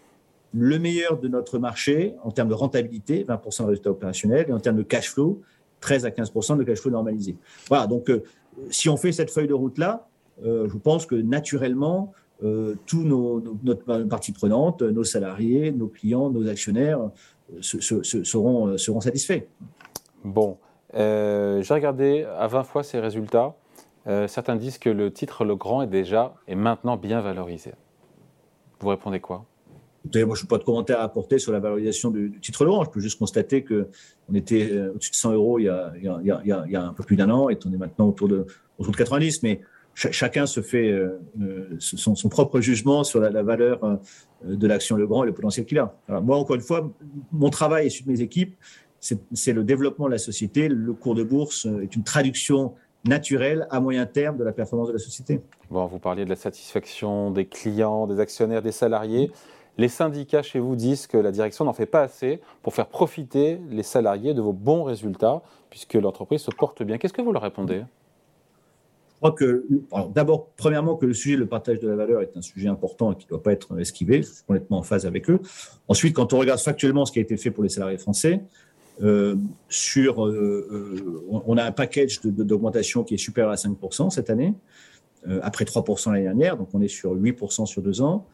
le 0.53 0.79
meilleur 0.79 1.19
de 1.19 1.27
notre 1.27 1.59
marché 1.59 2.15
en 2.23 2.31
termes 2.31 2.49
de 2.49 2.53
rentabilité, 2.53 3.23
20% 3.23 3.63
de 3.63 3.67
résultat 3.67 3.91
opérationnel, 3.91 4.45
et 4.47 4.53
en 4.53 4.59
termes 4.59 4.77
de 4.77 4.83
cash 4.83 5.11
flow, 5.11 5.41
13 5.81 6.05
à 6.05 6.09
15% 6.09 6.57
de 6.57 6.63
cash 6.63 6.79
flow 6.79 6.91
normalisé. 6.91 7.35
Voilà, 7.67 7.87
donc 7.87 8.09
euh, 8.09 8.23
si 8.69 8.87
on 8.89 8.97
fait 8.97 9.11
cette 9.11 9.31
feuille 9.31 9.47
de 9.47 9.53
route-là, 9.53 10.07
euh, 10.45 10.67
je 10.69 10.77
pense 10.77 11.05
que 11.05 11.15
naturellement, 11.15 12.13
tous 12.85 13.03
nos, 13.03 13.41
notre 13.63 14.03
partie 14.03 14.33
prenante, 14.33 14.81
nos 14.81 15.05
salariés, 15.05 15.71
nos 15.71 15.87
clients, 15.87 16.29
nos 16.29 16.49
actionnaires 16.49 16.99
seront, 17.61 18.77
seront 18.77 19.01
satisfaits. 19.01 19.43
Bon, 20.23 20.57
euh, 20.95 21.61
j'ai 21.61 21.73
regardé 21.73 22.25
à 22.37 22.47
20 22.47 22.63
fois 22.63 22.83
ces 22.83 22.99
résultats. 22.99 23.55
Euh, 24.07 24.27
certains 24.27 24.55
disent 24.55 24.77
que 24.77 24.89
le 24.89 25.11
titre 25.11 25.45
Le 25.45 25.55
Grand 25.55 25.81
est 25.81 25.87
déjà 25.87 26.35
et 26.47 26.55
maintenant 26.55 26.97
bien 26.97 27.21
valorisé. 27.21 27.73
Vous 28.79 28.89
répondez 28.89 29.19
quoi? 29.19 29.45
Moi, 30.13 30.35
je 30.35 30.43
n'ai 30.43 30.47
pas 30.47 30.59
de 30.59 30.63
commentaire 30.63 30.99
à 30.99 31.03
apporter 31.03 31.39
sur 31.39 31.51
la 31.51 31.59
valorisation 31.59 32.11
du, 32.11 32.39
titre 32.39 32.63
Le 32.63 32.69
Grand. 32.69 32.83
Je 32.83 32.91
peux 32.91 32.99
juste 32.99 33.17
constater 33.17 33.63
qu'on 33.63 34.35
était 34.35 34.71
euh, 34.71 34.93
au-dessus 34.93 35.09
de 35.09 35.15
100 35.15 35.33
euros 35.33 35.57
il 35.57 35.63
y, 35.63 35.69
a, 35.69 35.91
il, 35.97 36.03
y 36.03 36.09
a, 36.31 36.41
il 36.43 36.71
y 36.71 36.75
a, 36.75 36.83
un 36.83 36.93
peu 36.93 37.03
plus 37.03 37.15
d'un 37.15 37.31
an 37.31 37.49
et 37.49 37.57
on 37.65 37.73
est 37.73 37.77
maintenant 37.77 38.07
autour 38.09 38.27
de, 38.27 38.45
autour 38.77 38.91
de 38.91 38.97
90. 38.97 39.41
Mais 39.41 39.61
chacun 39.95 40.45
se 40.45 40.61
fait 40.61 40.93
son, 41.79 42.29
propre 42.29 42.59
jugement 42.59 43.03
sur 43.03 43.19
la, 43.19 43.43
valeur 43.43 43.99
de 44.43 44.67
l'action 44.67 44.97
Legrand 44.97 45.23
et 45.23 45.27
le 45.27 45.33
potentiel 45.33 45.65
qu'il 45.65 45.79
a. 45.79 45.95
moi, 46.21 46.37
encore 46.37 46.55
une 46.55 46.61
fois, 46.61 46.91
mon 47.31 47.49
travail 47.49 47.87
et 47.87 47.89
celui 47.89 48.05
de 48.05 48.11
mes 48.11 48.21
équipes, 48.21 48.55
c'est 48.99 49.53
le 49.53 49.63
développement 49.63 50.07
de 50.07 50.11
la 50.11 50.17
société. 50.17 50.67
Le 50.67 50.93
cours 50.93 51.15
de 51.15 51.23
bourse 51.23 51.65
est 51.81 51.95
une 51.95 52.03
traduction 52.03 52.73
naturelle 53.07 53.67
à 53.69 53.79
moyen 53.79 54.05
terme 54.05 54.37
de 54.37 54.43
la 54.43 54.51
performance 54.51 54.87
de 54.87 54.93
la 54.93 54.99
société. 54.99 55.41
Vous 55.69 55.99
parliez 55.99 56.25
de 56.25 56.29
la 56.29 56.35
satisfaction 56.35 57.31
des 57.31 57.45
clients, 57.45 58.07
des 58.07 58.19
actionnaires, 58.19 58.61
des 58.61 58.71
salariés. 58.71 59.31
Les 59.77 59.89
syndicats 59.89 60.41
chez 60.41 60.59
vous 60.59 60.75
disent 60.75 61.05
que 61.05 61.17
la 61.17 61.31
direction 61.31 61.65
n'en 61.65 61.73
fait 61.73 61.85
pas 61.85 62.01
assez 62.01 62.39
pour 62.63 62.73
faire 62.73 62.87
profiter 62.87 63.59
les 63.69 63.83
salariés 63.83 64.33
de 64.33 64.41
vos 64.41 64.53
bons 64.53 64.83
résultats, 64.83 65.41
puisque 65.69 65.95
l'entreprise 65.95 66.41
se 66.41 66.51
porte 66.51 66.81
bien. 66.81 66.97
Qu'est-ce 66.97 67.13
que 67.13 67.21
vous 67.21 67.33
leur 67.33 67.41
répondez? 67.41 67.83
Je 69.15 69.19
crois 69.19 69.31
que, 69.31 69.65
d'abord, 70.13 70.49
premièrement, 70.57 70.97
que 70.97 71.05
le 71.05 71.13
sujet, 71.13 71.37
le 71.37 71.47
partage 71.47 71.79
de 71.79 71.87
la 71.87 71.95
valeur 71.95 72.21
est 72.21 72.35
un 72.35 72.41
sujet 72.41 72.67
important 72.67 73.13
et 73.13 73.15
qui 73.15 73.25
ne 73.25 73.29
doit 73.29 73.41
pas 73.41 73.53
être 73.53 73.79
esquivé. 73.79 74.21
Je 74.21 74.27
suis 74.27 74.43
complètement 74.45 74.79
en 74.79 74.83
phase 74.83 75.05
avec 75.05 75.29
eux. 75.29 75.39
Ensuite, 75.87 76.13
quand 76.13 76.33
on 76.33 76.39
regarde 76.39 76.59
factuellement 76.59 77.05
ce 77.05 77.13
qui 77.13 77.19
a 77.19 77.21
été 77.21 77.37
fait 77.37 77.49
pour 77.49 77.63
les 77.63 77.69
salariés 77.69 77.97
français, 77.97 78.41
euh, 79.01 79.35
euh, 79.97 80.67
euh, 80.71 81.23
on 81.29 81.57
a 81.57 81.63
un 81.63 81.71
package 81.71 82.21
d'augmentation 82.23 83.03
qui 83.03 83.15
est 83.15 83.17
supérieur 83.17 83.51
à 83.51 83.55
5% 83.55 84.09
cette 84.09 84.29
année, 84.29 84.53
après 85.41 85.65
3% 85.65 86.11
l'année 86.11 86.23
dernière, 86.23 86.55
donc 86.55 86.69
on 86.73 86.81
est 86.81 86.87
sur 86.87 87.15
8% 87.15 87.65
sur 87.65 87.81
deux 87.81 88.01
ans. 88.01 88.27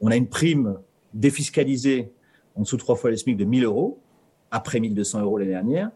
On 0.00 0.10
a 0.10 0.16
une 0.16 0.28
prime 0.28 0.78
défiscalisée 1.12 2.12
en 2.54 2.62
dessous 2.62 2.76
de 2.76 2.80
trois 2.80 2.94
fois 2.94 3.10
les 3.10 3.16
SMIC 3.16 3.36
de 3.36 3.44
1000 3.44 3.64
euros, 3.64 3.98
après 4.50 4.78
1200 4.78 5.22
euros 5.22 5.38
l'année 5.38 5.50
dernière. 5.50 5.90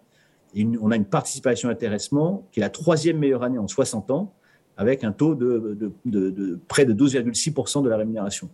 On 0.57 0.91
a 0.91 0.97
une 0.97 1.05
participation 1.05 1.69
intéressement 1.69 2.47
qui 2.53 2.61
est 2.61 2.63
la 2.63 2.71
troisième 2.71 3.19
meilleure 3.19 3.43
année 3.43 3.59
en 3.59 3.69
60 3.69 4.11
ans, 4.11 4.35
avec 4.77 5.05
un 5.05 5.13
taux 5.13 5.35
de, 5.35 5.79
de, 6.05 6.59
près 6.69 6.85
de 6.85 6.93
12,6% 6.93 7.83
de 7.83 7.89
la 7.89 7.97
rémunération. 7.97 8.49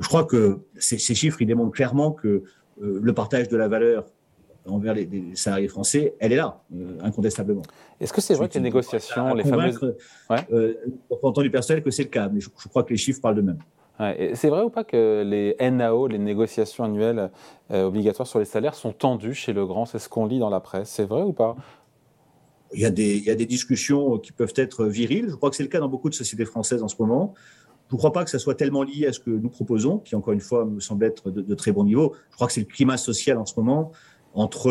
Je 0.00 0.08
crois 0.08 0.24
que 0.24 0.58
ces, 0.78 0.98
ces, 0.98 1.14
chiffres, 1.14 1.40
ils 1.40 1.46
démontrent 1.46 1.72
clairement 1.72 2.12
que 2.12 2.44
le 2.80 3.12
partage 3.12 3.48
de 3.48 3.56
la 3.56 3.68
valeur 3.68 4.04
envers 4.68 4.94
les, 4.94 5.08
salariés 5.34 5.68
français, 5.68 6.14
elle 6.18 6.32
est 6.32 6.36
là, 6.36 6.60
euh, 6.74 6.98
incontestablement. 7.02 7.62
Est-ce 8.00 8.12
que 8.12 8.20
c'est 8.20 8.34
vrai 8.34 8.48
que 8.48 8.54
les 8.54 8.60
négociations, 8.60 9.34
les 9.34 9.44
fameuses... 9.44 9.80
Ouais. 10.30 10.38
Euh, 10.52 10.74
du 11.42 11.50
personnel 11.50 11.82
que 11.82 11.90
c'est 11.90 12.04
le 12.04 12.08
cas, 12.08 12.28
mais 12.28 12.40
je, 12.40 12.48
crois 12.48 12.82
que 12.82 12.90
les 12.90 12.96
chiffres 12.96 13.20
parlent 13.20 13.36
d'eux-mêmes. 13.36 13.58
C'est 13.98 14.48
vrai 14.48 14.62
ou 14.62 14.70
pas 14.70 14.84
que 14.84 15.22
les 15.26 15.56
NAO, 15.70 16.06
les 16.06 16.18
négociations 16.18 16.84
annuelles 16.84 17.30
euh, 17.70 17.84
obligatoires 17.84 18.28
sur 18.28 18.38
les 18.38 18.44
salaires, 18.44 18.74
sont 18.74 18.92
tendues 18.92 19.34
chez 19.34 19.52
Legrand? 19.52 19.86
C'est 19.86 19.98
ce 19.98 20.08
qu'on 20.08 20.26
lit 20.26 20.38
dans 20.38 20.50
la 20.50 20.60
presse. 20.60 20.90
C'est 20.90 21.06
vrai 21.06 21.22
ou 21.22 21.32
pas? 21.32 21.56
Il 22.74 22.80
y, 22.80 22.84
a 22.84 22.90
des, 22.90 23.20
des, 23.20 23.46
discussions 23.46 24.18
qui 24.18 24.32
peuvent 24.32 24.52
être 24.56 24.86
viriles. 24.86 25.28
Je 25.30 25.36
crois 25.36 25.50
que 25.50 25.56
c'est 25.56 25.62
le 25.62 25.68
cas 25.68 25.78
dans 25.78 25.88
beaucoup 25.88 26.10
de 26.10 26.14
sociétés 26.14 26.44
françaises 26.44 26.82
en 26.82 26.88
ce 26.88 26.96
moment. 26.98 27.32
Je 27.88 27.94
ne 27.94 27.98
crois 27.98 28.12
pas 28.12 28.24
que 28.24 28.30
ça 28.30 28.40
soit 28.40 28.56
tellement 28.56 28.82
lié 28.82 29.06
à 29.06 29.12
ce 29.12 29.20
que 29.20 29.30
nous 29.30 29.48
proposons, 29.48 29.98
qui 29.98 30.16
encore 30.16 30.34
une 30.34 30.40
fois 30.40 30.64
me 30.64 30.80
semble 30.80 31.04
être 31.04 31.30
de, 31.30 31.54
très 31.54 31.70
bon 31.70 31.84
niveau. 31.84 32.14
Je 32.30 32.34
crois 32.34 32.48
que 32.48 32.52
c'est 32.52 32.60
le 32.60 32.66
climat 32.66 32.96
social 32.96 33.38
en 33.38 33.46
ce 33.46 33.54
moment 33.56 33.92
entre 34.34 34.68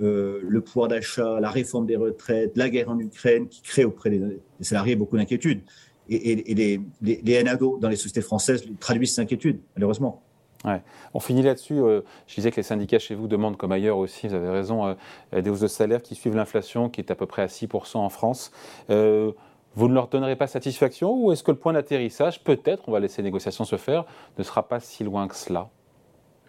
euh, 0.00 0.40
le 0.42 0.60
pouvoir 0.60 0.88
d'achat, 0.88 1.40
la 1.40 1.50
réforme 1.50 1.86
des 1.86 1.96
retraites, 1.96 2.56
la 2.56 2.70
guerre 2.70 2.90
en 2.90 2.98
Ukraine, 2.98 3.48
qui 3.48 3.60
crée 3.62 3.84
auprès 3.84 4.10
des, 4.10 4.40
salariés 4.60 4.94
beaucoup 4.94 5.16
d'inquiétudes. 5.16 5.62
Et, 6.08 6.54
les, 6.54 6.80
les, 7.02 7.42
NADO 7.42 7.78
dans 7.78 7.88
les 7.88 7.96
sociétés 7.96 8.22
françaises 8.22 8.64
traduisent 8.80 9.14
ces 9.14 9.20
inquiétudes, 9.20 9.60
malheureusement. 9.76 10.22
Ouais. 10.64 10.82
On 11.14 11.20
finit 11.20 11.42
là-dessus. 11.42 11.78
Euh, 11.78 12.00
je 12.26 12.34
disais 12.34 12.50
que 12.50 12.56
les 12.56 12.62
syndicats 12.62 12.98
chez 12.98 13.14
vous 13.14 13.28
demandent, 13.28 13.56
comme 13.56 13.72
ailleurs 13.72 13.98
aussi, 13.98 14.26
vous 14.26 14.34
avez 14.34 14.48
raison, 14.48 14.86
euh, 14.86 15.40
des 15.40 15.50
hausses 15.50 15.60
de 15.60 15.66
salaire 15.68 16.02
qui 16.02 16.14
suivent 16.14 16.34
l'inflation, 16.34 16.88
qui 16.88 17.00
est 17.00 17.10
à 17.10 17.14
peu 17.14 17.26
près 17.26 17.42
à 17.42 17.46
6% 17.46 17.98
en 17.98 18.08
France. 18.08 18.50
vous 18.88 19.86
ne 19.88 19.94
leur 19.94 20.08
donnerez 20.08 20.34
pas 20.34 20.46
satisfaction 20.46 21.14
ou 21.14 21.30
est-ce 21.30 21.44
que 21.44 21.52
le 21.52 21.58
point 21.58 21.74
d'atterrissage, 21.74 22.42
peut-être, 22.42 22.88
on 22.88 22.92
va 22.92 23.00
laisser 23.00 23.22
les 23.22 23.28
négociations 23.28 23.64
se 23.64 23.76
faire, 23.76 24.04
ne 24.38 24.42
sera 24.42 24.66
pas 24.66 24.80
si 24.80 25.04
loin 25.04 25.28
que 25.28 25.36
cela? 25.36 25.68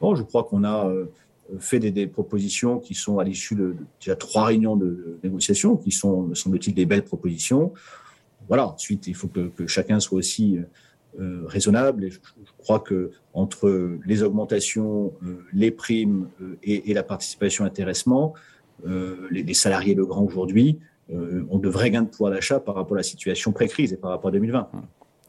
Bon, 0.01 0.15
Je 0.15 0.23
crois 0.23 0.45
qu'on 0.45 0.63
a 0.63 0.89
fait 1.57 1.79
des, 1.79 2.07
propositions 2.07 2.79
qui 2.79 2.93
sont 2.93 3.19
à 3.19 3.23
l'issue 3.23 3.55
de, 3.55 3.75
déjà 3.99 4.15
trois 4.15 4.45
réunions 4.45 4.75
de, 4.75 5.19
négociation, 5.23 5.77
qui 5.77 5.91
sont, 5.91 6.23
me 6.23 6.35
semble-t-il, 6.35 6.73
des 6.75 6.85
belles 6.85 7.03
propositions. 7.03 7.73
Voilà. 8.49 8.67
Ensuite, 8.67 9.07
il 9.07 9.15
faut 9.15 9.29
que, 9.29 9.67
chacun 9.67 10.01
soit 10.01 10.17
aussi 10.17 10.59
euh, 11.19 11.43
raisonnable. 11.47 12.03
Et 12.03 12.11
je, 12.11 12.19
crois 12.57 12.79
que 12.79 13.11
entre 13.33 13.97
les 14.05 14.21
augmentations, 14.21 15.13
euh, 15.23 15.43
les 15.53 15.71
primes 15.71 16.29
euh, 16.41 16.57
et, 16.61 16.93
la 16.93 17.03
participation 17.03 17.65
intéressement, 17.65 18.33
les, 18.85 19.43
les, 19.43 19.53
salariés 19.53 19.93
le 19.93 20.05
grand 20.05 20.23
aujourd'hui 20.23 20.79
ont 21.09 21.57
de 21.57 21.67
vrais 21.67 21.89
gains 21.89 22.03
de 22.03 22.07
pouvoir 22.07 22.31
d'achat 22.31 22.61
par 22.61 22.75
rapport 22.75 22.95
à 22.95 22.99
la 22.99 23.03
situation 23.03 23.51
pré-crise 23.51 23.91
et 23.91 23.97
par 23.97 24.11
rapport 24.11 24.29
à 24.29 24.31
2020. 24.31 24.69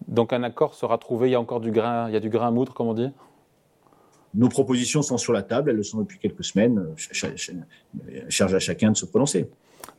Donc 0.07 0.33
un 0.33 0.45
accord 0.45 0.75
sera 0.75 0.99
trouvé. 0.99 1.31
Il 1.31 1.33
y 1.33 1.35
a 1.35 1.41
encore 1.41 1.61
du 1.61 1.73
grain, 1.73 2.09
il 2.09 2.13
y 2.13 2.17
a 2.17 2.21
du 2.21 2.29
grain 2.29 2.49
à 2.49 2.51
moudre, 2.53 2.75
comme 2.75 2.87
on 2.87 2.95
dit? 2.95 3.11
Nos 4.35 4.49
propositions 4.49 5.03
sont 5.03 5.19
sur 5.19 5.33
la 5.33 5.43
table, 5.43 5.71
elles 5.71 5.77
le 5.77 5.83
sont 5.83 5.99
depuis 5.99 6.19
quelques 6.19 6.45
semaines. 6.45 6.95
Charge 8.29 8.55
à 8.55 8.61
chacun 8.61 8.93
de 8.93 8.97
se 8.97 9.07
prononcer. 9.07 9.49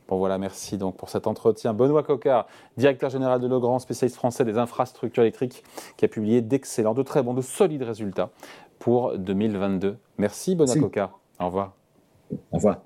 Bon 0.08 0.18
voilà, 0.18 0.38
merci 0.38 0.78
donc 0.78 0.96
pour 0.96 1.08
cet 1.08 1.26
entretien. 1.26 1.72
Benoît 1.74 2.02
Cocard, 2.02 2.46
directeur 2.76 3.10
général 3.10 3.40
de 3.40 3.46
Legrand, 3.46 3.78
spécialiste 3.78 4.16
français 4.16 4.44
des 4.44 4.58
infrastructures 4.58 5.22
électriques, 5.22 5.64
qui 5.96 6.04
a 6.04 6.08
publié 6.08 6.42
d'excellents, 6.42 6.94
de 6.94 7.02
très 7.02 7.22
bons, 7.22 7.34
de 7.34 7.42
solides 7.42 7.82
résultats 7.82 8.30
pour 8.78 9.16
2022. 9.16 9.96
Merci 10.18 10.54
Benoît 10.54 10.76
Cocard. 10.76 11.18
Au 11.40 11.46
revoir. 11.46 11.72
Au 12.52 12.56
revoir. 12.56 12.82